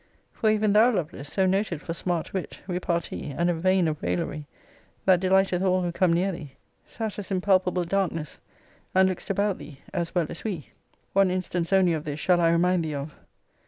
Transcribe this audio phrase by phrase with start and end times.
[0.33, 4.47] For even thou, Lovelace, so noted for smart wit, repartee, and a vein of raillery,
[5.05, 6.53] that delighteth all who come near thee,
[6.87, 8.39] sattest in palpable darkness,
[8.95, 10.69] and lookedst about thee, as well as we.
[11.13, 13.15] One instance only of this shall I remind thee of.